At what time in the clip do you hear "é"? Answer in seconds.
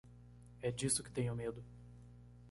0.63-0.71